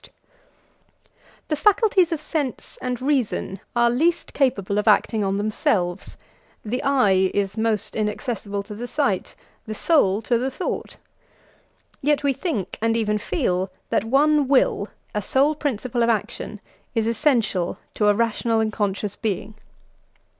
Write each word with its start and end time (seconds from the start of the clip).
]The 1.49 1.55
faculties 1.55 2.11
of 2.11 2.19
sense 2.19 2.79
and 2.81 2.99
reason 2.99 3.59
are 3.75 3.91
least 3.91 4.33
capable 4.33 4.79
of 4.79 4.87
acting 4.87 5.23
on 5.23 5.37
themselves; 5.37 6.17
the 6.65 6.81
eye 6.83 7.29
is 7.35 7.55
most 7.55 7.95
inaccessible 7.95 8.63
to 8.63 8.73
the 8.73 8.87
sight, 8.87 9.35
the 9.67 9.75
soul 9.75 10.23
to 10.23 10.39
the 10.39 10.49
thought; 10.49 10.97
yet 12.01 12.23
we 12.23 12.33
think, 12.33 12.79
and 12.81 12.97
even 12.97 13.19
feel, 13.19 13.69
that 13.91 14.03
one 14.03 14.47
will, 14.47 14.87
a 15.13 15.21
sole 15.21 15.53
principle 15.53 16.01
of 16.01 16.09
action, 16.09 16.61
is 16.95 17.05
essential 17.05 17.77
to 17.93 18.07
a 18.07 18.15
rational 18.15 18.59
and 18.59 18.73
conscious 18.73 19.15
being. 19.15 19.53